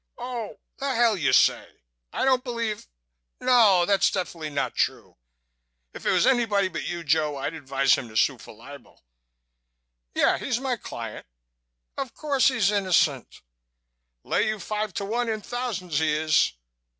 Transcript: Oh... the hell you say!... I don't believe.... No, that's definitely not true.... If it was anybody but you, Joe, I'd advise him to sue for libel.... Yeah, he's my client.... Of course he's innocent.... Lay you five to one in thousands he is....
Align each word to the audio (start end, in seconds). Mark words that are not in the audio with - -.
Oh... 0.17 0.57
the 0.77 0.95
hell 0.95 1.15
you 1.15 1.31
say!... 1.31 1.83
I 2.11 2.25
don't 2.25 2.43
believe.... 2.43 2.87
No, 3.39 3.85
that's 3.85 4.09
definitely 4.09 4.49
not 4.49 4.73
true.... 4.73 5.15
If 5.93 6.07
it 6.07 6.11
was 6.11 6.25
anybody 6.25 6.69
but 6.69 6.85
you, 6.89 7.03
Joe, 7.03 7.37
I'd 7.37 7.53
advise 7.53 7.93
him 7.93 8.09
to 8.09 8.17
sue 8.17 8.39
for 8.39 8.51
libel.... 8.55 9.03
Yeah, 10.15 10.39
he's 10.39 10.59
my 10.59 10.75
client.... 10.75 11.27
Of 11.99 12.15
course 12.15 12.47
he's 12.47 12.71
innocent.... 12.71 13.41
Lay 14.23 14.47
you 14.47 14.57
five 14.57 14.91
to 14.95 15.05
one 15.05 15.29
in 15.29 15.39
thousands 15.39 15.99
he 15.99 16.11
is.... 16.11 16.53